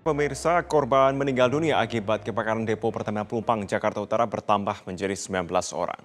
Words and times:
Pemirsa, 0.00 0.64
korban 0.64 1.12
meninggal 1.12 1.52
dunia 1.52 1.76
akibat 1.76 2.24
kebakaran 2.24 2.64
depo 2.64 2.88
Pertamina 2.88 3.28
Pelumpang, 3.28 3.68
Jakarta 3.68 4.00
Utara 4.00 4.24
bertambah 4.24 4.80
menjadi 4.88 5.12
19 5.12 5.44
orang. 5.76 6.00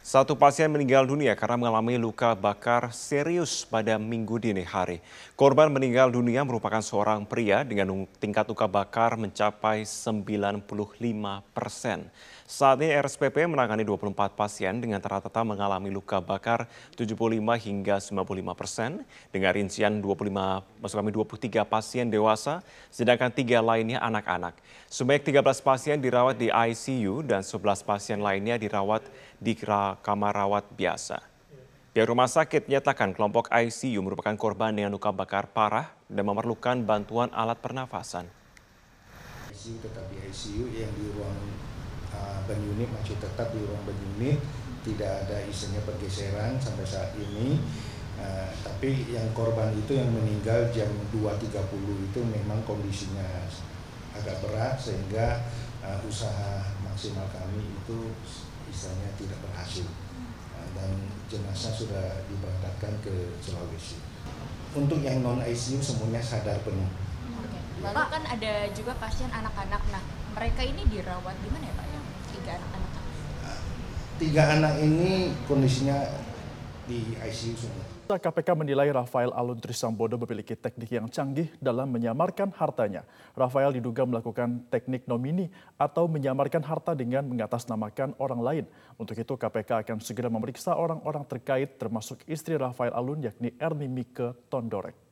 Satu 0.00 0.32
pasien 0.32 0.72
meninggal 0.72 1.04
dunia 1.04 1.36
karena 1.36 1.60
mengalami 1.60 2.00
luka 2.00 2.32
bakar 2.32 2.88
serius 2.88 3.68
pada 3.68 4.00
minggu 4.00 4.40
dini 4.40 4.64
hari. 4.64 5.04
Korban 5.36 5.68
meninggal 5.68 6.08
dunia 6.08 6.40
merupakan 6.40 6.80
seorang 6.80 7.28
pria 7.28 7.68
dengan 7.68 8.08
tingkat 8.16 8.48
luka 8.48 8.64
bakar 8.64 9.20
mencapai 9.20 9.84
95 9.84 10.64
persen. 11.52 12.08
Saat 12.52 12.84
ini 12.84 12.92
RSPP 12.92 13.48
menangani 13.48 13.80
24 13.80 14.36
pasien 14.36 14.76
dengan 14.76 15.00
rata-rata 15.00 15.40
mengalami 15.40 15.88
luka 15.88 16.20
bakar 16.20 16.68
75 16.92 17.32
hingga 17.40 17.96
95 17.96 18.52
persen, 18.52 19.08
dengan 19.32 19.56
rincian 19.56 20.04
25, 20.04 20.60
maksud 20.60 20.96
kami 21.00 21.16
23 21.16 21.64
pasien 21.64 22.12
dewasa, 22.12 22.60
sedangkan 22.92 23.32
tiga 23.32 23.64
lainnya 23.64 24.04
anak-anak. 24.04 24.60
Sebanyak 24.84 25.32
13 25.32 25.64
pasien 25.64 25.96
dirawat 25.96 26.36
di 26.36 26.52
ICU 26.52 27.24
dan 27.24 27.40
11 27.40 27.88
pasien 27.88 28.20
lainnya 28.20 28.60
dirawat 28.60 29.00
di 29.40 29.56
kamar 30.04 30.36
rawat 30.36 30.68
biasa. 30.76 31.24
Pihak 31.96 32.04
rumah 32.04 32.28
sakit 32.28 32.68
menyatakan 32.68 33.16
kelompok 33.16 33.48
ICU 33.48 34.04
merupakan 34.04 34.36
korban 34.36 34.76
dengan 34.76 34.92
luka 34.92 35.08
bakar 35.08 35.48
parah 35.48 35.88
dan 36.04 36.28
memerlukan 36.28 36.84
bantuan 36.84 37.32
alat 37.32 37.56
pernafasan. 37.64 38.28
ICU 39.56 39.80
tetap 39.80 40.04
di 40.12 40.20
ICU 40.28 40.68
yang 40.68 40.92
di 40.92 41.08
ruang 41.16 41.71
uh, 42.16 42.38
ban 42.44 42.60
unit 42.60 42.88
masih 42.92 43.16
tetap 43.18 43.50
di 43.52 43.60
ruang 43.64 43.82
ban 43.84 43.98
unit 44.16 44.38
tidak 44.82 45.26
ada 45.26 45.38
isinya 45.46 45.78
pergeseran 45.86 46.58
sampai 46.58 46.84
saat 46.86 47.12
ini 47.18 47.60
uh, 48.18 48.50
tapi 48.64 49.12
yang 49.12 49.28
korban 49.34 49.72
itu 49.78 49.96
yang 49.96 50.10
meninggal 50.10 50.68
jam 50.74 50.90
2.30 51.14 51.48
itu 52.12 52.20
memang 52.20 52.60
kondisinya 52.66 53.48
agak 54.16 54.40
berat 54.44 54.76
sehingga 54.76 55.40
uh, 55.80 55.98
usaha 56.04 56.66
maksimal 56.84 57.24
kami 57.32 57.64
itu 57.64 58.12
istilahnya 58.72 59.10
tidak 59.20 59.38
berhasil 59.44 59.84
dan 60.72 60.88
jenazah 61.28 61.74
sudah 61.74 62.24
diberangkatkan 62.32 62.96
ke 63.04 63.12
Sulawesi 63.44 64.00
untuk 64.72 65.04
yang 65.04 65.20
non 65.20 65.44
ICU 65.44 65.84
semuanya 65.84 66.20
sadar 66.24 66.56
penuh. 66.64 66.88
Lalu 67.84 68.02
kan 68.08 68.22
ada 68.24 68.52
juga 68.72 68.96
pasien 68.96 69.28
anak-anak. 69.28 69.82
Nah, 69.92 70.02
mereka 70.32 70.64
ini 70.64 70.86
dirawat 70.88 71.36
di 71.44 71.48
mana 71.52 71.68
ya 71.68 71.74
Pak? 71.76 71.86
Tiga 74.22 74.54
anak 74.54 74.78
ini 74.78 75.34
kondisinya 75.50 75.98
di 76.86 77.02
ICU 77.18 77.58
semua. 77.58 77.84
KPK 78.06 78.54
menilai 78.54 78.86
Rafael 78.94 79.34
Alun 79.34 79.58
Trisambodo 79.58 80.14
memiliki 80.14 80.54
teknik 80.54 80.94
yang 80.94 81.10
canggih 81.10 81.50
dalam 81.58 81.90
menyamarkan 81.90 82.54
hartanya. 82.54 83.02
Rafael 83.34 83.74
diduga 83.74 84.06
melakukan 84.06 84.62
teknik 84.70 85.10
nomini 85.10 85.50
atau 85.74 86.06
menyamarkan 86.06 86.62
harta 86.62 86.94
dengan 86.94 87.26
mengatasnamakan 87.26 88.14
orang 88.22 88.40
lain. 88.44 88.64
Untuk 88.94 89.18
itu 89.18 89.34
KPK 89.34 89.82
akan 89.82 89.98
segera 89.98 90.30
memeriksa 90.30 90.78
orang-orang 90.78 91.26
terkait 91.26 91.80
termasuk 91.80 92.22
istri 92.30 92.54
Rafael 92.54 92.94
Alun 92.94 93.26
yakni 93.26 93.50
Erni 93.58 93.90
Mike 93.90 94.46
Tondorek. 94.46 95.11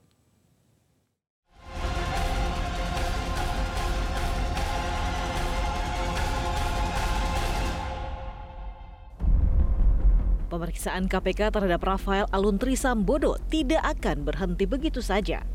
Pemeriksaan 10.50 11.06
KPK 11.06 11.54
terhadap 11.54 11.78
Rafael 11.86 12.26
Aluntri 12.34 12.74
Sambodo 12.74 13.38
tidak 13.54 13.86
akan 13.86 14.26
berhenti 14.26 14.66
begitu 14.66 14.98
saja. 14.98 15.46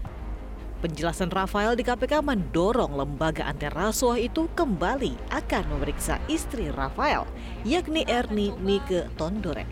Penjelasan 0.79 1.27
Rafael 1.35 1.75
di 1.75 1.83
KPK 1.83 2.23
mendorong 2.23 2.95
lembaga 2.95 3.43
anti 3.43 3.67
rasuah 3.67 4.15
itu 4.15 4.47
kembali 4.55 5.35
akan 5.35 5.63
memeriksa 5.75 6.15
istri 6.31 6.71
Rafael, 6.71 7.27
yakni 7.67 8.07
Erni 8.07 8.55
Mike 8.63 9.11
Tondorek. 9.19 9.67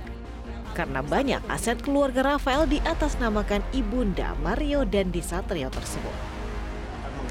Karena 0.75 0.99
banyak 0.99 1.39
aset 1.47 1.79
keluarga 1.79 2.35
Rafael 2.35 2.67
di 2.67 2.83
atas 2.83 3.15
namakan 3.15 3.63
ibunda 3.71 4.35
Mario 4.43 4.83
dan 4.83 5.07
Satrio 5.23 5.71
tersebut 5.71 6.33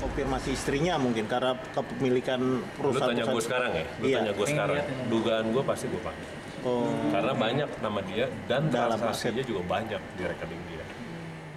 mengkonfirmasi 0.02 0.50
istrinya 0.58 0.98
mungkin 0.98 1.30
karena 1.30 1.54
kepemilikan 1.78 2.58
perusahaan. 2.74 3.06
Lu 3.06 3.22
tanya 3.22 3.24
gue 3.30 3.42
sekarang 3.44 3.70
ya, 3.70 3.84
lu 4.02 4.06
iya. 4.10 4.16
tanya 4.18 4.32
gue 4.34 4.46
sekarang. 4.50 4.76
Dugaan 5.06 5.46
gue 5.54 5.62
pasti 5.62 5.86
gue 5.86 6.02
pakai. 6.02 6.41
Oh. 6.62 6.86
Karena 7.10 7.34
banyak 7.34 7.68
nama 7.82 8.00
dia 8.06 8.30
dan 8.46 8.70
transaksinya 8.70 9.42
juga 9.42 9.66
banyak 9.66 9.98
di 10.14 10.22
rekening 10.22 10.62
dia. 10.70 10.84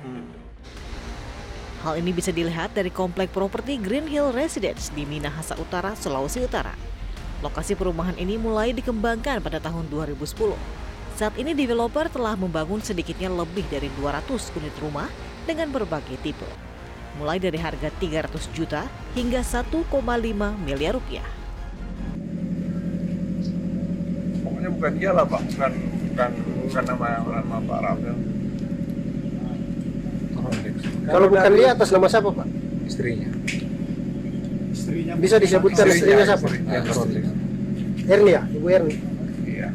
Hmm. 0.02 0.26
Hal 1.86 2.02
ini 2.02 2.10
bisa 2.10 2.34
dilihat 2.34 2.74
dari 2.74 2.90
komplek 2.90 3.30
properti 3.30 3.78
Green 3.78 4.10
Hill 4.10 4.34
Residence 4.34 4.90
di 4.90 5.06
Minahasa 5.06 5.54
Utara, 5.62 5.94
Sulawesi 5.94 6.42
Utara. 6.42 6.74
Lokasi 7.46 7.78
perumahan 7.78 8.18
ini 8.18 8.42
mulai 8.42 8.74
dikembangkan 8.74 9.38
pada 9.46 9.62
tahun 9.62 9.86
2010. 9.94 10.26
Saat 11.14 11.38
ini 11.38 11.54
developer 11.54 12.10
telah 12.10 12.34
membangun 12.34 12.82
sedikitnya 12.82 13.30
lebih 13.30 13.64
dari 13.70 13.94
200 14.02 14.50
unit 14.58 14.74
rumah 14.82 15.06
dengan 15.46 15.70
berbagai 15.70 16.18
tipe. 16.26 16.50
Mulai 17.22 17.38
dari 17.38 17.62
harga 17.62 17.94
300 18.02 18.50
juta 18.58 18.90
hingga 19.14 19.46
1,5 19.46 19.86
miliar 20.66 20.98
rupiah. 20.98 21.45
Bukan 24.86 25.02
dia 25.02 25.12
lah 25.18 25.26
pak. 25.26 25.42
Bukan 25.50 25.72
bukan 26.14 26.32
bukan 26.70 26.84
nama 26.86 27.08
nama 27.26 27.58
pak 27.58 27.78
Rafael. 27.82 28.18
Kalau 31.10 31.26
bukan 31.26 31.52
dia 31.58 31.68
atas 31.74 31.90
nama 31.90 32.06
siapa 32.06 32.30
pak? 32.30 32.48
Istrinya. 32.86 33.30
Istrinya 34.70 35.14
bisa 35.18 35.42
disebutkan 35.42 35.90
istrinya, 35.90 36.22
istrinya 36.22 36.26
siapa? 36.30 36.46
ah, 36.70 38.14
Erni 38.14 38.32
ya? 38.38 38.44
Ibu 38.46 38.68
Erni 38.70 38.96
iya. 39.50 39.70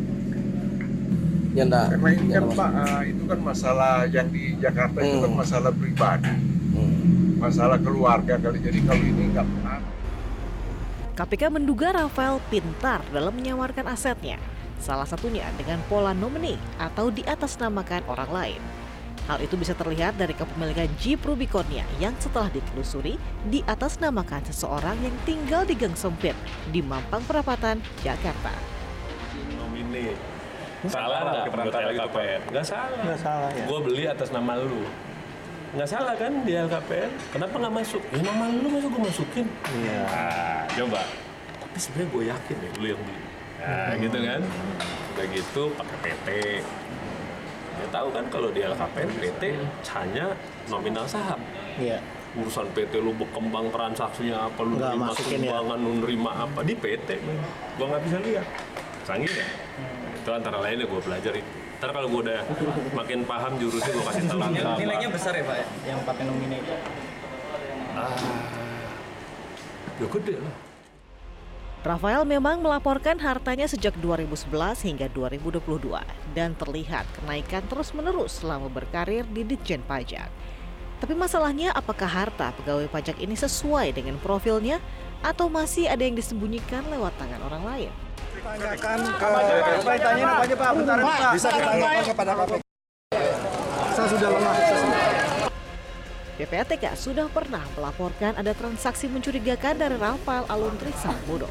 Ya 1.59 1.63
enggak 1.67 1.99
karena 1.99 2.09
ini 2.15 2.31
kan 2.31 2.45
pak 2.55 2.71
uh, 2.71 3.03
itu 3.03 3.23
kan 3.27 3.39
masalah 3.43 3.93
yang 4.07 4.31
di 4.31 4.55
Jakarta 4.63 4.99
hmm. 5.03 5.07
itu 5.11 5.17
kan 5.19 5.31
hmm. 5.35 5.41
masalah 5.43 5.71
pribadi. 5.75 6.35
Hmm. 6.71 7.43
masalah 7.43 7.83
keluarga 7.83 8.39
kali. 8.39 8.63
Jadi 8.63 8.79
kalau 8.87 9.03
ini 9.03 9.23
nggak 9.35 9.43
pernah 9.43 9.83
KPK 11.19 11.43
menduga 11.51 11.91
Rafael 11.91 12.39
pintar 12.47 13.03
dalam 13.11 13.35
menyamarkan 13.35 13.91
asetnya 13.91 14.39
salah 14.81 15.05
satunya 15.07 15.45
dengan 15.61 15.79
pola 15.87 16.17
nomini 16.17 16.57
atau 16.81 17.13
di 17.13 17.21
atas 17.29 17.61
namakan 17.61 18.03
orang 18.09 18.31
lain. 18.33 18.63
Hal 19.29 19.39
itu 19.45 19.55
bisa 19.55 19.77
terlihat 19.79 20.19
dari 20.19 20.35
kepemilikan 20.35 20.91
Jeep 20.99 21.23
Rubiconnya 21.23 21.87
yang 22.03 22.17
setelah 22.19 22.51
ditelusuri 22.51 23.15
di 23.47 23.63
atas 23.69 24.03
namakan 24.03 24.43
seseorang 24.43 24.99
yang 25.05 25.15
tinggal 25.23 25.63
di 25.63 25.79
Gang 25.79 25.95
Sempit 25.95 26.35
di 26.75 26.83
Mampang 26.83 27.23
Perapatan, 27.29 27.79
Jakarta. 28.03 28.51
Nomini. 29.55 30.17
Salah 30.89 31.47
nggak 31.47 31.53
menurut 31.53 31.75
LKPN? 31.77 32.41
Nggak 32.51 32.67
salah. 32.67 33.01
Nggak 33.05 33.21
salah 33.21 33.51
ya. 33.53 33.65
Gue 33.69 33.79
beli 33.85 34.05
atas 34.09 34.29
nama 34.33 34.59
lu. 34.59 34.83
Nggak 35.79 35.89
salah 35.93 36.15
kan 36.19 36.33
di 36.43 36.53
LKPN? 36.57 37.11
Kenapa 37.31 37.55
nggak 37.55 37.75
masuk? 37.87 38.03
Ya 38.11 38.21
nama 38.27 38.51
lu 38.51 38.67
masa 38.67 38.89
gue 38.91 39.03
masukin? 39.05 39.47
Iya. 39.79 40.01
Nah, 40.11 40.65
coba. 40.75 41.01
Tapi 41.63 41.79
sebenarnya 41.79 42.09
gue 42.11 42.23
yakin 42.35 42.55
deh 42.57 42.71
lu 42.83 42.87
yang 42.97 43.03
beli 43.07 43.30
Nah, 43.61 43.93
gitu 44.01 44.19
kan. 44.25 44.41
Udah 45.15 45.27
gitu 45.29 45.63
pakai 45.77 45.97
PT. 46.01 46.29
Ya 47.81 47.87
tahu 47.89 48.09
kan 48.13 48.25
kalau 48.29 48.49
di 48.53 48.61
LKPN 48.65 49.11
PT 49.21 49.43
hanya 49.97 50.27
nominal 50.69 51.05
saham. 51.09 51.41
Iya. 51.77 52.01
Urusan 52.37 52.71
PT 52.73 53.03
lu 53.03 53.13
berkembang 53.17 53.73
transaksinya 53.75 54.47
apa 54.47 54.61
lu 54.63 54.79
nggak 54.79 54.95
nerima 54.95 55.11
ya. 55.11 55.19
sumbangan, 55.19 55.79
ya. 55.81 55.85
lu 55.85 55.93
nerima 56.05 56.31
apa 56.47 56.61
di 56.63 56.75
PT. 56.77 57.09
Gua 57.77 57.87
nggak 57.97 58.03
bisa 58.07 58.17
lihat. 58.23 58.47
Canggih 59.05 59.33
ya? 59.33 59.47
Itu 60.21 60.31
antara 60.31 60.61
lainnya 60.61 60.85
gue 60.85 61.01
belajar 61.01 61.33
itu. 61.33 61.51
Ntar 61.81 61.97
kalau 61.97 62.09
gue 62.13 62.21
udah 62.29 62.41
makin 62.93 63.25
paham 63.25 63.57
jurusnya 63.57 63.93
gue 63.97 64.05
kasih 64.05 64.25
tahu. 64.29 64.41
Nilainya 64.53 65.09
besar 65.09 65.33
ya 65.33 65.45
Pak 65.49 65.57
ya? 65.57 65.67
Yang 65.97 66.01
pakai 66.05 66.25
nomine 66.29 66.57
itu? 66.61 66.75
Ah, 67.97 68.13
ya 69.97 70.07
gede 70.07 70.35
lah. 70.45 70.55
Rafael 71.81 72.29
memang 72.29 72.61
melaporkan 72.61 73.17
hartanya 73.17 73.65
sejak 73.65 73.97
2011 74.05 74.53
hingga 74.85 75.09
2022 75.17 75.97
dan 76.37 76.53
terlihat 76.53 77.09
kenaikan 77.17 77.65
terus-menerus 77.73 78.45
selama 78.45 78.69
berkarir 78.69 79.25
di 79.25 79.41
Ditjen 79.49 79.81
Pajak. 79.89 80.29
Tapi 81.01 81.17
masalahnya 81.17 81.73
apakah 81.73 82.05
harta 82.05 82.53
pegawai 82.61 82.85
pajak 82.93 83.17
ini 83.25 83.33
sesuai 83.33 83.97
dengan 83.97 84.21
profilnya 84.21 84.77
atau 85.25 85.49
masih 85.49 85.89
ada 85.89 86.05
yang 86.05 86.13
disembunyikan 86.13 86.85
lewat 86.93 87.17
tangan 87.17 87.41
orang 87.49 87.65
lain? 87.65 87.91
Tanyakan 88.45 88.99
ke 89.17 89.27
Pak, 89.81 89.97
tanya 90.05 90.25
apa 90.37 90.45
Pak, 90.53 90.71
bentar 90.77 90.99
Pak. 91.01 91.19
Bisa 91.33 91.49
ditanyakan 91.49 92.05
kepada 92.05 92.33
KPK. 92.37 92.63
Saya 93.97 94.07
sudah 94.13 94.29
lelah. 94.37 95.10
PPATK 96.41 96.97
sudah 96.97 97.29
pernah 97.29 97.61
melaporkan 97.77 98.33
ada 98.33 98.57
transaksi 98.57 99.13
mencurigakan 99.13 99.77
dari 99.77 99.93
Rafael 100.01 100.49
Aluntri 100.49 100.89
Sambodo. 100.97 101.45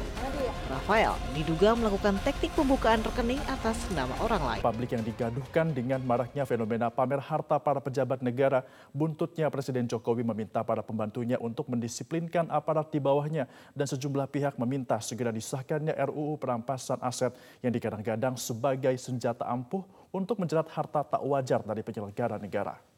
Rafael 0.66 1.14
diduga 1.30 1.78
melakukan 1.78 2.18
teknik 2.26 2.50
pembukaan 2.58 2.98
rekening 3.06 3.38
atas 3.46 3.78
nama 3.94 4.10
orang 4.18 4.42
lain. 4.42 4.60
Publik 4.66 4.90
yang 4.90 5.06
digaduhkan 5.06 5.70
dengan 5.70 6.02
maraknya 6.02 6.42
fenomena 6.42 6.90
pamer 6.90 7.22
harta 7.22 7.62
para 7.62 7.78
pejabat 7.78 8.18
negara, 8.18 8.66
buntutnya 8.90 9.46
Presiden 9.46 9.86
Jokowi 9.86 10.26
meminta 10.26 10.66
para 10.66 10.82
pembantunya 10.82 11.38
untuk 11.38 11.70
mendisiplinkan 11.70 12.50
aparat 12.50 12.90
di 12.90 12.98
bawahnya 12.98 13.46
dan 13.78 13.86
sejumlah 13.86 14.26
pihak 14.26 14.58
meminta 14.58 14.98
segera 14.98 15.30
disahkannya 15.30 15.94
RUU 16.10 16.34
perampasan 16.34 16.98
aset 16.98 17.30
yang 17.62 17.70
digadang-gadang 17.70 18.34
sebagai 18.34 18.98
senjata 18.98 19.46
ampuh 19.46 19.86
untuk 20.10 20.42
menjerat 20.42 20.66
harta 20.74 21.06
tak 21.06 21.22
wajar 21.22 21.62
dari 21.62 21.86
penyelenggara 21.86 22.42
negara. 22.42 22.89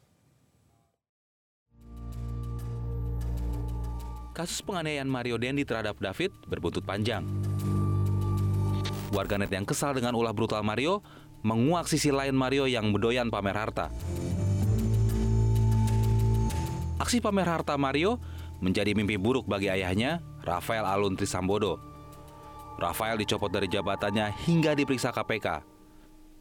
Kasus 4.33 4.65
penganiayaan 4.65 5.07
Mario 5.07 5.37
Dendi 5.37 5.61
terhadap 5.63 6.01
David 6.01 6.33
berbuntut 6.49 6.81
panjang. 6.81 7.23
Warganet 9.13 9.53
yang 9.53 9.63
kesal 9.63 9.93
dengan 9.93 10.17
ulah 10.17 10.33
brutal 10.33 10.65
Mario 10.65 11.05
menguak 11.45 11.85
sisi 11.85 12.09
lain 12.09 12.33
Mario 12.33 12.65
yang 12.65 12.89
bedoyan 12.89 13.29
pamer 13.29 13.53
harta. 13.53 13.93
Aksi 16.97 17.21
pamer 17.21 17.45
harta 17.45 17.77
Mario 17.77 18.17
menjadi 18.57 18.97
mimpi 18.97 19.21
buruk 19.21 19.45
bagi 19.45 19.69
ayahnya, 19.69 20.23
Rafael 20.41 20.87
Alun 20.87 21.13
Trisambodo. 21.13 21.77
Rafael 22.81 23.21
dicopot 23.21 23.53
dari 23.53 23.69
jabatannya 23.69 24.33
hingga 24.49 24.73
diperiksa 24.73 25.13
KPK. 25.13 25.61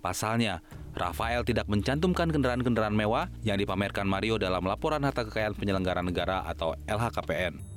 Pasalnya, 0.00 0.64
Rafael 0.96 1.44
tidak 1.44 1.68
mencantumkan 1.68 2.32
kendaraan-kendaraan 2.32 2.96
mewah 2.96 3.28
yang 3.44 3.60
dipamerkan 3.60 4.08
Mario 4.08 4.40
dalam 4.40 4.64
laporan 4.64 5.04
harta 5.04 5.28
kekayaan 5.28 5.54
penyelenggara 5.54 6.00
negara 6.00 6.40
atau 6.48 6.72
LHKPN. 6.88 7.71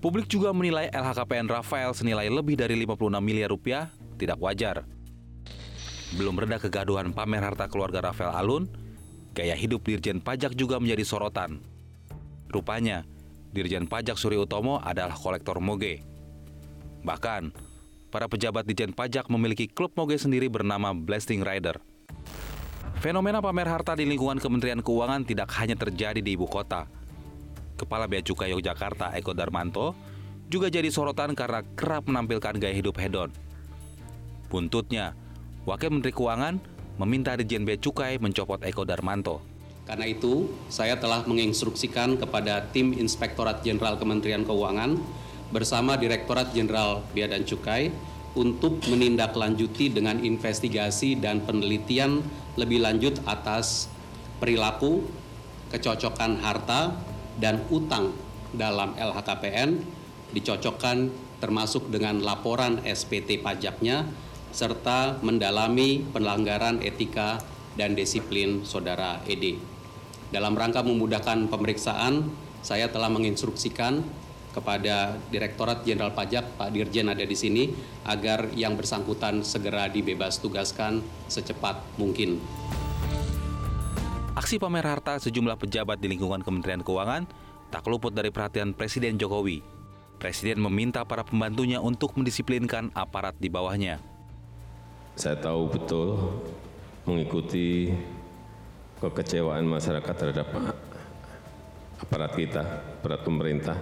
Publik 0.00 0.32
juga 0.32 0.48
menilai 0.56 0.88
LHKPN 0.96 1.44
Rafael 1.44 1.92
senilai 1.92 2.32
lebih 2.32 2.56
dari 2.56 2.72
56 2.72 3.20
miliar 3.20 3.52
rupiah 3.52 3.92
tidak 4.16 4.40
wajar. 4.40 4.88
Belum 6.16 6.32
reda 6.40 6.56
kegaduhan 6.56 7.12
pamer 7.12 7.44
harta 7.44 7.68
keluarga 7.68 8.08
Rafael 8.08 8.32
Alun, 8.32 8.64
gaya 9.36 9.52
hidup 9.52 9.84
Dirjen 9.84 10.24
Pajak 10.24 10.56
juga 10.56 10.80
menjadi 10.80 11.04
sorotan. 11.04 11.60
Rupanya, 12.48 13.04
Dirjen 13.52 13.84
Pajak 13.84 14.16
Surya 14.16 14.40
Utomo 14.40 14.80
adalah 14.80 15.12
kolektor 15.12 15.60
moge. 15.60 16.00
Bahkan, 17.04 17.52
para 18.08 18.24
pejabat 18.24 18.64
Dirjen 18.64 18.96
Pajak 18.96 19.28
memiliki 19.28 19.68
klub 19.68 19.92
moge 20.00 20.16
sendiri 20.16 20.48
bernama 20.48 20.96
Blasting 20.96 21.44
Rider. 21.44 21.76
Fenomena 23.04 23.44
pamer 23.44 23.68
harta 23.68 23.92
di 23.92 24.08
lingkungan 24.08 24.40
Kementerian 24.40 24.80
Keuangan 24.80 25.28
tidak 25.28 25.52
hanya 25.60 25.76
terjadi 25.76 26.24
di 26.24 26.40
ibu 26.40 26.48
kota– 26.48 26.88
Kepala 27.80 28.04
Bea 28.04 28.20
Cukai 28.20 28.52
Yogyakarta 28.52 29.16
Eko 29.16 29.32
Darmanto 29.32 29.96
juga 30.52 30.68
jadi 30.68 30.92
sorotan 30.92 31.32
karena 31.32 31.64
kerap 31.72 32.04
menampilkan 32.10 32.60
gaya 32.60 32.76
hidup 32.76 33.00
hedon. 33.00 33.32
Buntutnya, 34.52 35.16
Wakil 35.64 35.94
Menteri 35.94 36.12
Keuangan 36.12 36.60
meminta 37.00 37.32
Dirjen 37.38 37.64
Bea 37.64 37.80
Cukai 37.80 38.20
mencopot 38.20 38.60
Eko 38.60 38.84
Darmanto. 38.84 39.40
Karena 39.88 40.04
itu, 40.04 40.52
saya 40.68 41.00
telah 41.00 41.24
menginstruksikan 41.24 42.20
kepada 42.20 42.68
tim 42.70 42.92
Inspektorat 42.92 43.64
Jenderal 43.64 43.96
Kementerian 43.96 44.44
Keuangan 44.44 45.00
bersama 45.50 45.96
Direktorat 45.96 46.52
Jenderal 46.52 47.02
Bea 47.16 47.26
dan 47.26 47.42
Cukai 47.42 47.90
untuk 48.38 48.78
menindaklanjuti 48.86 49.90
dengan 49.90 50.22
investigasi 50.22 51.18
dan 51.18 51.42
penelitian 51.42 52.22
lebih 52.54 52.82
lanjut 52.82 53.18
atas 53.26 53.90
perilaku, 54.38 55.02
kecocokan 55.74 56.38
harta, 56.38 56.94
dan 57.40 57.64
utang 57.72 58.12
dalam 58.52 58.92
LHKPN 58.94 59.80
dicocokkan 60.36 61.10
termasuk 61.40 61.88
dengan 61.88 62.20
laporan 62.20 62.84
SPT 62.84 63.40
pajaknya 63.40 64.06
serta 64.52 65.18
mendalami 65.24 66.04
pelanggaran 66.12 66.84
etika 66.84 67.40
dan 67.74 67.96
disiplin 67.96 68.62
saudara 68.62 69.24
ED. 69.24 69.56
Dalam 70.30 70.54
rangka 70.54 70.84
memudahkan 70.84 71.50
pemeriksaan, 71.50 72.30
saya 72.60 72.92
telah 72.92 73.08
menginstruksikan 73.10 74.04
kepada 74.50 75.16
Direktorat 75.30 75.86
Jenderal 75.86 76.12
Pajak 76.12 76.58
Pak 76.58 76.74
Dirjen 76.74 77.06
ada 77.06 77.22
di 77.22 77.38
sini 77.38 77.70
agar 78.04 78.50
yang 78.58 78.74
bersangkutan 78.74 79.46
segera 79.46 79.86
dibebas 79.86 80.42
tugaskan 80.42 81.02
secepat 81.30 81.78
mungkin. 81.96 82.42
Aksi 84.30 84.62
pamer 84.62 84.86
harta 84.86 85.18
sejumlah 85.18 85.58
pejabat 85.58 85.98
di 85.98 86.06
lingkungan 86.06 86.38
Kementerian 86.46 86.86
Keuangan 86.86 87.26
tak 87.66 87.82
luput 87.90 88.14
dari 88.14 88.30
perhatian 88.30 88.70
Presiden 88.78 89.18
Jokowi. 89.18 89.58
Presiden 90.22 90.62
meminta 90.62 91.02
para 91.02 91.26
pembantunya 91.26 91.82
untuk 91.82 92.14
mendisiplinkan 92.14 92.94
aparat 92.94 93.34
di 93.42 93.50
bawahnya. 93.50 93.98
Saya 95.18 95.34
tahu 95.34 95.74
betul 95.74 96.08
mengikuti 97.10 97.90
kekecewaan 99.02 99.66
masyarakat 99.66 100.14
terhadap 100.14 100.46
aparat 101.98 102.32
kita, 102.38 102.62
aparat 103.02 103.26
pemerintah. 103.26 103.78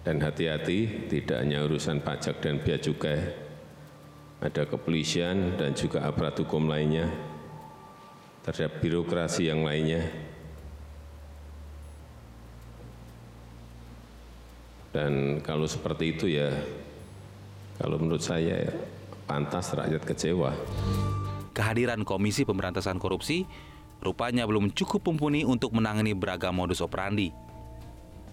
Dan 0.00 0.16
hati-hati, 0.16 1.12
tidak 1.12 1.44
hanya 1.44 1.60
urusan 1.68 2.00
pajak 2.00 2.40
dan 2.40 2.56
biaya 2.64 2.80
cukai, 2.80 3.20
ada 4.40 4.64
kepolisian 4.64 5.60
dan 5.60 5.76
juga 5.76 6.08
aparat 6.08 6.40
hukum 6.40 6.64
lainnya 6.64 7.04
terhadap 8.50 8.82
birokrasi 8.82 9.46
yang 9.46 9.62
lainnya. 9.62 10.10
Dan 14.90 15.38
kalau 15.46 15.70
seperti 15.70 16.18
itu 16.18 16.26
ya, 16.26 16.50
kalau 17.78 17.94
menurut 18.02 18.26
saya 18.26 18.66
ya, 18.66 18.74
pantas 19.30 19.70
rakyat 19.70 20.02
kecewa. 20.02 20.50
Kehadiran 21.54 22.02
Komisi 22.02 22.42
Pemberantasan 22.42 22.98
Korupsi 22.98 23.46
rupanya 24.02 24.42
belum 24.50 24.74
cukup 24.74 25.06
mumpuni 25.06 25.46
untuk 25.46 25.70
menangani 25.70 26.10
beragam 26.10 26.58
modus 26.58 26.82
operandi. 26.82 27.30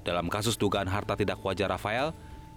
Dalam 0.02 0.34
kasus 0.34 0.58
dugaan 0.58 0.90
harta 0.90 1.14
tidak 1.14 1.38
wajar 1.46 1.70
Rafael, 1.70 2.10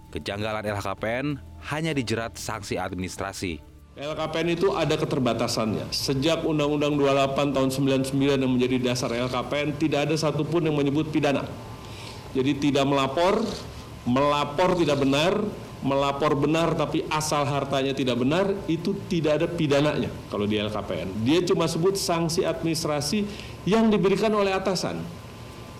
kejanggalan 0.09 0.65
LHKPN 0.65 1.37
hanya 1.69 1.93
dijerat 1.93 2.41
sanksi 2.41 2.81
administrasi. 2.81 3.70
LKPN 3.91 4.55
itu 4.55 4.71
ada 4.71 4.95
keterbatasannya. 4.95 5.91
Sejak 5.91 6.47
Undang-Undang 6.47 6.95
28 6.95 7.51
tahun 7.51 7.69
99 8.07 8.39
yang 8.39 8.47
menjadi 8.47 8.79
dasar 8.79 9.11
LKPN, 9.11 9.75
tidak 9.75 10.07
ada 10.07 10.15
satupun 10.15 10.63
yang 10.63 10.79
menyebut 10.79 11.11
pidana. 11.11 11.43
Jadi 12.31 12.55
tidak 12.55 12.87
melapor, 12.87 13.43
melapor 14.07 14.79
tidak 14.79 14.95
benar, 14.95 15.43
melapor 15.83 16.39
benar 16.39 16.71
tapi 16.71 17.03
asal 17.11 17.43
hartanya 17.43 17.91
tidak 17.91 18.15
benar, 18.15 18.55
itu 18.71 18.95
tidak 19.11 19.43
ada 19.43 19.47
pidananya 19.51 20.07
kalau 20.31 20.47
di 20.47 20.55
LKPN. 20.55 21.27
Dia 21.27 21.43
cuma 21.43 21.67
sebut 21.67 21.99
sanksi 21.99 22.47
administrasi 22.47 23.27
yang 23.67 23.91
diberikan 23.91 24.31
oleh 24.31 24.55
atasan 24.55 25.03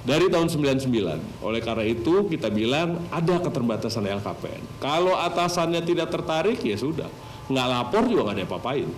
dari 0.04 0.28
tahun 0.28 0.52
99. 0.52 1.48
Oleh 1.48 1.64
karena 1.64 1.88
itu 1.88 2.28
kita 2.28 2.52
bilang 2.52 3.08
ada 3.08 3.40
keterbatasan 3.40 4.04
LKPN. 4.04 4.84
Kalau 4.84 5.16
atasannya 5.16 5.80
tidak 5.80 6.12
tertarik 6.12 6.60
ya 6.60 6.76
sudah 6.76 7.31
nggak 7.52 7.68
lapor 7.68 8.04
juga 8.08 8.32
nggak 8.32 8.38
ada 8.40 8.46
apa-apain. 8.48 8.90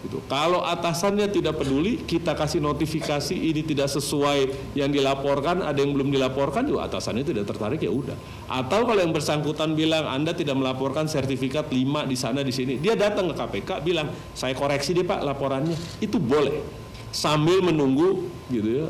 Gitu. 0.00 0.16
Kalau 0.32 0.64
atasannya 0.64 1.28
tidak 1.28 1.60
peduli, 1.60 2.00
kita 2.00 2.32
kasih 2.32 2.64
notifikasi 2.64 3.36
ini 3.36 3.60
tidak 3.60 3.92
sesuai 3.92 4.72
yang 4.72 4.88
dilaporkan, 4.88 5.60
ada 5.60 5.76
yang 5.76 5.92
belum 5.92 6.08
dilaporkan 6.08 6.64
juga 6.64 6.88
atasannya 6.88 7.20
tidak 7.20 7.44
tertarik 7.44 7.84
ya 7.84 7.92
udah. 7.92 8.16
Atau 8.48 8.88
kalau 8.88 8.96
yang 8.96 9.12
bersangkutan 9.12 9.76
bilang 9.76 10.08
Anda 10.08 10.32
tidak 10.32 10.56
melaporkan 10.56 11.04
sertifikat 11.04 11.68
5 11.68 12.08
di 12.08 12.16
sana 12.16 12.40
di 12.40 12.48
sini, 12.48 12.80
dia 12.80 12.96
datang 12.96 13.28
ke 13.28 13.34
KPK 13.36 13.84
bilang 13.84 14.08
saya 14.32 14.56
koreksi 14.56 14.96
deh 14.96 15.04
Pak 15.04 15.20
laporannya, 15.20 15.76
itu 16.00 16.16
boleh. 16.16 16.64
Sambil 17.12 17.60
menunggu 17.60 18.24
gitu 18.48 18.86
ya 18.86 18.88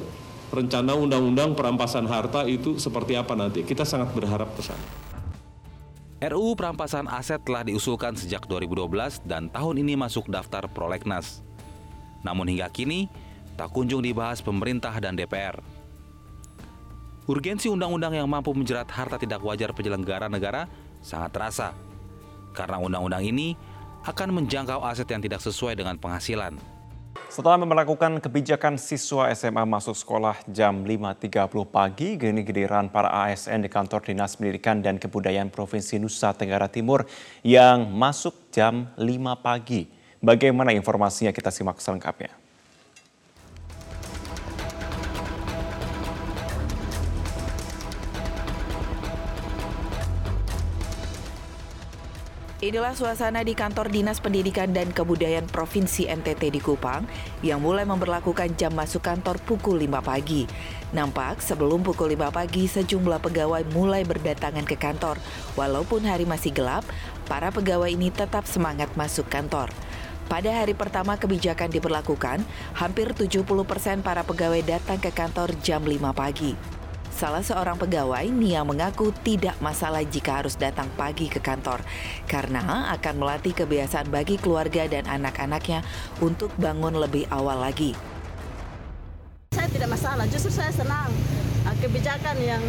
rencana 0.51 0.99
undang-undang 0.99 1.55
perampasan 1.55 2.07
harta 2.11 2.47
itu 2.47 2.79
seperti 2.79 3.15
apa 3.19 3.35
nanti. 3.39 3.63
Kita 3.67 3.87
sangat 3.87 4.15
berharap 4.15 4.55
ke 4.55 4.63
sana. 4.63 5.00
RUU 6.21 6.53
perampasan 6.53 7.09
aset 7.09 7.41
telah 7.41 7.65
diusulkan 7.65 8.13
sejak 8.13 8.45
2012 8.45 9.25
dan 9.25 9.49
tahun 9.49 9.81
ini 9.81 9.97
masuk 9.97 10.29
daftar 10.29 10.69
prolegnas. 10.69 11.41
Namun 12.21 12.45
hingga 12.45 12.69
kini, 12.69 13.09
tak 13.57 13.73
kunjung 13.73 14.05
dibahas 14.05 14.45
pemerintah 14.45 14.93
dan 15.01 15.17
DPR. 15.17 15.57
Urgensi 17.25 17.73
undang-undang 17.73 18.13
yang 18.13 18.29
mampu 18.29 18.53
menjerat 18.53 18.85
harta 18.93 19.17
tidak 19.17 19.41
wajar 19.41 19.73
penyelenggara 19.73 20.29
negara 20.29 20.69
sangat 21.01 21.33
terasa. 21.33 21.69
Karena 22.53 22.77
undang-undang 22.77 23.25
ini 23.25 23.57
akan 24.05 24.45
menjangkau 24.45 24.85
aset 24.85 25.09
yang 25.09 25.25
tidak 25.25 25.41
sesuai 25.41 25.73
dengan 25.73 25.97
penghasilan. 25.97 26.80
Setelah 27.31 27.63
memperlakukan 27.63 28.19
kebijakan 28.19 28.75
siswa 28.75 29.31
SMA 29.39 29.63
masuk 29.63 29.95
sekolah 29.95 30.35
jam 30.51 30.83
5.30 30.83 31.47
pagi, 31.71 32.19
gini 32.19 32.43
giliran 32.43 32.91
para 32.91 33.07
ASN 33.07 33.63
di 33.63 33.71
kantor 33.71 34.03
Dinas 34.03 34.35
Pendidikan 34.35 34.83
dan 34.83 34.99
Kebudayaan 34.99 35.47
Provinsi 35.47 36.03
Nusa 36.03 36.35
Tenggara 36.35 36.67
Timur 36.67 37.07
yang 37.47 37.87
masuk 37.87 38.51
jam 38.51 38.91
5 38.99 39.07
pagi. 39.47 39.87
Bagaimana 40.19 40.75
informasinya 40.75 41.31
kita 41.31 41.55
simak 41.55 41.79
selengkapnya. 41.79 42.40
Inilah 52.61 52.93
suasana 52.93 53.41
di 53.41 53.57
kantor 53.57 53.89
Dinas 53.89 54.21
Pendidikan 54.21 54.69
dan 54.77 54.93
Kebudayaan 54.93 55.49
Provinsi 55.49 56.05
NTT 56.13 56.53
di 56.53 56.61
Kupang 56.61 57.09
yang 57.41 57.65
mulai 57.65 57.89
memperlakukan 57.89 58.53
jam 58.61 58.77
masuk 58.77 59.01
kantor 59.01 59.41
pukul 59.49 59.81
5 59.81 60.05
pagi. 60.05 60.45
Nampak 60.93 61.41
sebelum 61.41 61.81
pukul 61.81 62.13
5 62.21 62.29
pagi 62.29 62.69
sejumlah 62.69 63.25
pegawai 63.25 63.65
mulai 63.73 64.05
berdatangan 64.05 64.69
ke 64.69 64.77
kantor. 64.77 65.17
Walaupun 65.57 66.05
hari 66.05 66.29
masih 66.29 66.53
gelap, 66.53 66.85
para 67.25 67.49
pegawai 67.49 67.89
ini 67.89 68.13
tetap 68.13 68.45
semangat 68.45 68.93
masuk 68.93 69.25
kantor. 69.33 69.73
Pada 70.29 70.53
hari 70.53 70.77
pertama 70.77 71.17
kebijakan 71.17 71.73
diberlakukan, 71.73 72.45
hampir 72.77 73.17
70 73.17 73.41
persen 73.65 74.05
para 74.05 74.21
pegawai 74.21 74.61
datang 74.61 75.01
ke 75.01 75.09
kantor 75.09 75.57
jam 75.65 75.81
5 75.81 76.13
pagi. 76.13 76.80
Salah 77.11 77.45
seorang 77.45 77.77
pegawai, 77.77 78.25
Nia 78.31 78.65
mengaku 78.65 79.13
tidak 79.27 79.59
masalah 79.59 80.01
jika 80.07 80.41
harus 80.41 80.57
datang 80.57 80.89
pagi 80.95 81.27
ke 81.29 81.43
kantor 81.43 81.85
karena 82.31 82.91
akan 82.97 83.15
melatih 83.21 83.53
kebiasaan 83.53 84.09
bagi 84.09 84.41
keluarga 84.41 84.87
dan 84.87 85.05
anak-anaknya 85.05 85.85
untuk 86.23 86.55
bangun 86.57 86.97
lebih 86.97 87.29
awal 87.29 87.61
lagi. 87.61 87.93
Saya 89.53 89.69
tidak 89.69 89.91
masalah, 89.93 90.25
justru 90.31 90.55
saya 90.55 90.73
senang 90.73 91.11
Nah, 91.61 91.77
kebijakan 91.77 92.37
yang 92.41 92.63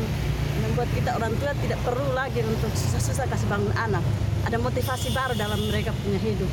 membuat 0.62 0.90
kita 0.92 1.16
orang 1.16 1.32
tua 1.40 1.56
tidak 1.64 1.80
perlu 1.82 2.12
lagi 2.12 2.44
untuk 2.44 2.70
susah-susah 2.76 3.26
kasih 3.32 3.48
bangun 3.48 3.74
anak. 3.80 4.04
Ada 4.44 4.58
motivasi 4.60 5.16
baru 5.16 5.34
dalam 5.40 5.60
mereka 5.72 5.96
punya 5.96 6.20
hidup. 6.20 6.52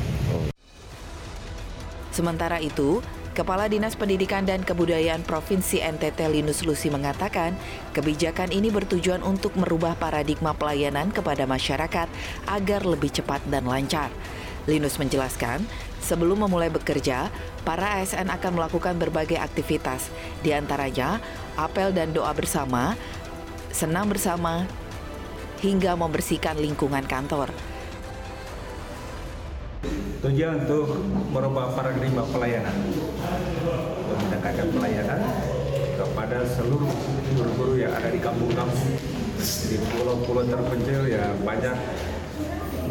Sementara 2.09 2.57
itu, 2.63 3.03
Kepala 3.39 3.71
Dinas 3.71 3.95
Pendidikan 3.95 4.43
dan 4.43 4.67
Kebudayaan 4.67 5.23
Provinsi 5.23 5.79
NTT 5.79 6.27
Linus 6.27 6.67
Lusi 6.67 6.91
mengatakan, 6.91 7.55
kebijakan 7.95 8.51
ini 8.51 8.67
bertujuan 8.67 9.23
untuk 9.23 9.55
merubah 9.55 9.95
paradigma 9.95 10.51
pelayanan 10.51 11.07
kepada 11.07 11.47
masyarakat 11.47 12.11
agar 12.51 12.81
lebih 12.83 13.15
cepat 13.15 13.39
dan 13.47 13.63
lancar. 13.63 14.11
Linus 14.67 14.99
menjelaskan, 14.99 15.63
sebelum 16.03 16.43
memulai 16.43 16.67
bekerja, 16.67 17.31
para 17.63 18.03
ASN 18.03 18.27
akan 18.27 18.59
melakukan 18.59 18.99
berbagai 18.99 19.39
aktivitas, 19.39 20.11
di 20.43 20.51
antaranya 20.51 21.23
apel 21.55 21.95
dan 21.95 22.11
doa 22.11 22.35
bersama, 22.35 22.99
senam 23.71 24.11
bersama, 24.11 24.67
hingga 25.63 25.95
membersihkan 25.95 26.59
lingkungan 26.59 27.07
kantor. 27.07 27.55
Tujuan 30.19 30.67
untuk 30.67 30.99
merubah 31.31 31.71
paradigma 31.71 32.27
pelayanan, 32.27 32.75
untuk 34.03 34.17
mendekatkan 34.19 34.67
pelayanan 34.75 35.21
kepada 35.95 36.43
seluruh 36.43 36.91
guru-guru 37.39 37.79
yang 37.79 37.95
ada 37.95 38.11
di 38.11 38.19
kampung-kampung, 38.19 38.99
di 39.39 39.77
pulau-pulau 39.79 40.43
terpencil 40.43 41.07
ya 41.07 41.23
banyak 41.39 41.71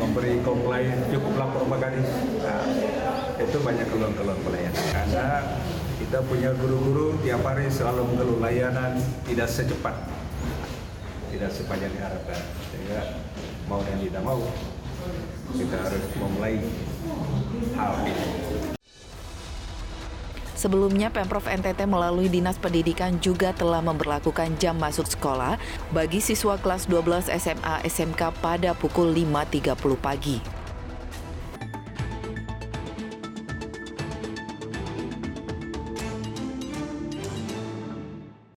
memberi 0.01 0.41
komplain 0.41 1.05
cukup 1.13 1.37
lapor 1.37 1.69
gadis. 1.77 2.09
Nah, 2.41 2.65
itu 3.37 3.57
banyak 3.61 3.87
keluhan-keluhan 3.93 4.41
pelayanan. 4.49 4.85
Karena 4.89 5.29
kita 6.01 6.19
punya 6.25 6.57
guru-guru 6.57 7.13
tiap 7.21 7.45
hari 7.45 7.69
selalu 7.69 8.09
mengeluh 8.09 8.41
layanan 8.41 8.97
tidak 9.29 9.53
secepat, 9.53 9.93
tidak 11.29 11.53
sepanjang 11.53 11.93
diharapkan. 11.93 12.41
Sehingga 12.73 13.21
mau 13.69 13.85
dan 13.85 14.01
tidak 14.01 14.25
mau 14.25 14.41
kita 15.57 15.77
harus 15.81 16.05
memulai 16.21 16.61
hal 17.79 17.93
ini. 18.05 18.25
Sebelumnya, 20.59 21.07
Pemprov 21.15 21.47
NTT 21.47 21.87
melalui 21.87 22.27
Dinas 22.27 22.59
Pendidikan 22.59 23.23
juga 23.23 23.55
telah 23.55 23.79
memperlakukan 23.79 24.59
jam 24.59 24.75
masuk 24.75 25.07
sekolah 25.07 25.55
bagi 25.95 26.19
siswa 26.19 26.59
kelas 26.59 26.91
12 26.91 27.31
SMA 27.31 27.87
SMK 27.87 28.43
pada 28.43 28.75
pukul 28.75 29.15
5.30 29.15 29.79
pagi. 30.03 30.58